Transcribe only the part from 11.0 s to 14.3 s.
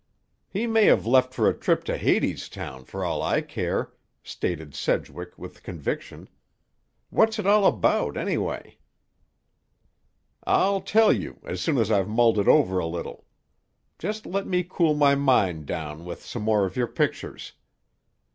you, as soon as I've mulled it over a little. Just